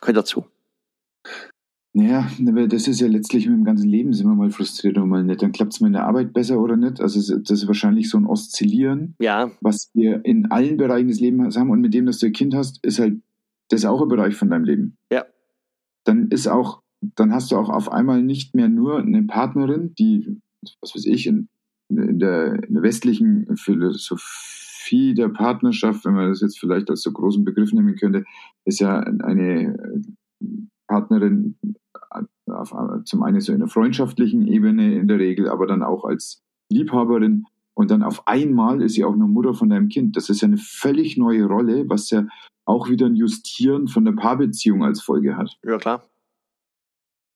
gehört 0.00 0.18
dazu. 0.18 0.44
Naja, 1.92 2.30
das 2.38 2.86
ist 2.86 3.00
ja 3.00 3.08
letztlich 3.08 3.46
mit 3.46 3.56
dem 3.56 3.64
ganzen 3.64 3.88
Leben 3.88 4.12
sind 4.12 4.26
wir 4.26 4.34
mal 4.34 4.50
frustriert 4.50 4.96
und 4.96 5.08
mal 5.08 5.24
nicht. 5.24 5.42
Dann 5.42 5.50
klappt 5.50 5.72
es 5.72 5.80
mir 5.80 5.88
in 5.88 5.94
der 5.94 6.06
Arbeit 6.06 6.32
besser 6.32 6.60
oder 6.60 6.76
nicht. 6.76 7.00
Also 7.00 7.18
das 7.38 7.50
ist 7.50 7.66
wahrscheinlich 7.66 8.08
so 8.08 8.16
ein 8.16 8.26
Oszillieren, 8.26 9.16
ja. 9.18 9.50
was 9.60 9.90
wir 9.92 10.24
in 10.24 10.52
allen 10.52 10.76
Bereichen 10.76 11.08
des 11.08 11.18
Lebens 11.18 11.56
haben. 11.56 11.70
Und 11.70 11.80
mit 11.80 11.92
dem, 11.92 12.06
dass 12.06 12.18
du 12.18 12.26
ein 12.26 12.32
Kind 12.32 12.54
hast, 12.54 12.84
ist 12.84 13.00
halt 13.00 13.20
das 13.70 13.80
ist 13.80 13.86
auch 13.86 14.02
ein 14.02 14.08
Bereich 14.08 14.34
von 14.36 14.50
deinem 14.50 14.64
Leben. 14.64 14.96
Ja. 15.12 15.24
Dann 16.04 16.28
ist 16.28 16.48
auch, 16.48 16.82
dann 17.00 17.32
hast 17.32 17.50
du 17.50 17.56
auch 17.56 17.70
auf 17.70 17.90
einmal 17.90 18.22
nicht 18.22 18.54
mehr 18.54 18.68
nur 18.68 18.98
eine 18.98 19.22
Partnerin, 19.22 19.94
die, 19.94 20.40
was 20.80 20.94
weiß 20.94 21.06
ich, 21.06 21.26
in, 21.26 21.48
in, 21.88 22.18
der, 22.18 22.62
in 22.64 22.74
der 22.74 22.82
westlichen 22.82 23.56
Philosophie 23.56 25.14
der 25.14 25.28
Partnerschaft, 25.28 26.04
wenn 26.04 26.14
man 26.14 26.28
das 26.28 26.40
jetzt 26.40 26.58
vielleicht 26.58 26.90
als 26.90 27.02
so 27.02 27.12
großen 27.12 27.44
Begriff 27.44 27.72
nehmen 27.72 27.96
könnte, 27.96 28.24
ist 28.64 28.80
ja 28.80 28.98
eine 28.98 30.04
Partnerin 30.88 31.56
auf, 32.46 32.74
zum 33.04 33.22
einen 33.22 33.40
so 33.40 33.52
in 33.52 33.60
der 33.60 33.68
freundschaftlichen 33.68 34.46
Ebene 34.48 34.98
in 34.98 35.06
der 35.06 35.18
Regel, 35.18 35.48
aber 35.48 35.66
dann 35.66 35.82
auch 35.82 36.04
als 36.04 36.42
Liebhaberin. 36.72 37.44
Und 37.74 37.90
dann 37.90 38.02
auf 38.02 38.26
einmal 38.26 38.82
ist 38.82 38.94
sie 38.94 39.04
auch 39.04 39.16
noch 39.16 39.28
Mutter 39.28 39.54
von 39.54 39.70
deinem 39.70 39.88
Kind. 39.88 40.16
Das 40.16 40.28
ist 40.28 40.40
ja 40.40 40.48
eine 40.48 40.58
völlig 40.58 41.16
neue 41.16 41.44
Rolle, 41.44 41.88
was 41.88 42.10
ja 42.10 42.26
auch 42.70 42.88
wieder 42.88 43.06
ein 43.06 43.16
Justieren 43.16 43.88
von 43.88 44.04
der 44.04 44.12
Paarbeziehung 44.12 44.84
als 44.84 45.00
Folge 45.02 45.36
hat. 45.36 45.58
Ja, 45.64 45.76
klar. 45.78 46.08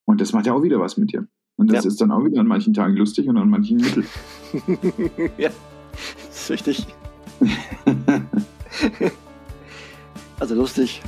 Und 0.06 0.20
das 0.20 0.32
macht 0.32 0.46
ja 0.46 0.54
auch 0.54 0.62
wieder 0.62 0.78
was 0.80 0.96
mit 0.96 1.12
dir. 1.12 1.26
Und 1.56 1.72
das 1.72 1.84
ja. 1.84 1.88
ist 1.88 2.00
dann 2.00 2.10
auch 2.10 2.24
wieder 2.24 2.40
an 2.40 2.46
manchen 2.46 2.72
Tagen 2.74 2.96
lustig 2.96 3.28
und 3.28 3.36
an 3.36 3.50
manchen 3.50 3.78
mittel. 3.78 4.04
ja, 5.38 5.50
das 6.26 6.42
ist 6.42 6.50
richtig. 6.50 6.86
also 10.40 10.54
lustig. 10.54 11.02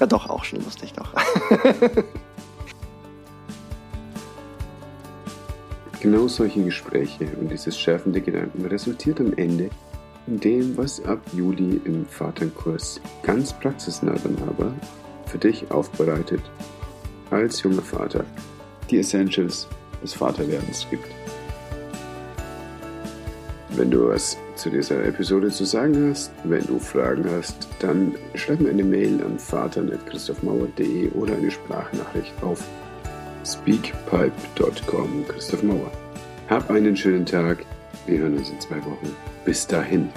Ja, 0.00 0.06
doch, 0.06 0.28
auch 0.28 0.44
schon 0.44 0.60
lustig, 0.62 0.92
doch. 0.92 1.12
genau 6.00 6.28
solche 6.28 6.62
Gespräche 6.62 7.26
und 7.40 7.50
dieses 7.50 7.78
schärfende 7.78 8.20
Gedanken 8.20 8.66
resultiert 8.66 9.20
am 9.20 9.32
Ende 9.34 9.70
dem, 10.26 10.76
was 10.76 11.04
ab 11.04 11.20
Juli 11.32 11.80
im 11.84 12.06
Vaterkurs 12.06 13.00
ganz 13.22 13.52
praxisnah 13.52 14.14
dann 14.22 14.36
aber 14.48 14.72
für 15.26 15.38
dich 15.38 15.70
aufbereitet 15.70 16.42
als 17.30 17.62
junger 17.62 17.82
Vater 17.82 18.24
die 18.90 18.98
Essentials 18.98 19.66
des 20.02 20.14
Vaterwerdens 20.14 20.86
gibt. 20.90 21.08
Wenn 23.70 23.90
du 23.90 24.08
was 24.08 24.36
zu 24.54 24.70
dieser 24.70 25.04
Episode 25.04 25.50
zu 25.50 25.64
sagen 25.64 26.10
hast, 26.10 26.30
wenn 26.44 26.64
du 26.64 26.78
Fragen 26.78 27.24
hast, 27.28 27.66
dann 27.80 28.14
schreib 28.34 28.60
mir 28.60 28.70
eine 28.70 28.84
Mail 28.84 29.20
an 29.24 29.36
vater.christophmauer.de 29.36 31.10
oder 31.10 31.34
eine 31.34 31.50
Sprachnachricht 31.50 32.32
auf 32.40 32.62
speakpipe.com 33.44 35.24
Christoph 35.28 35.62
Mauer. 35.64 35.90
Hab 36.48 36.70
einen 36.70 36.96
schönen 36.96 37.26
Tag. 37.26 37.64
Wir 38.06 38.18
hören 38.18 38.38
uns 38.38 38.50
in 38.50 38.60
zwei 38.60 38.78
Wochen. 38.84 39.33
Bis 39.44 39.66
dahin. 39.66 40.10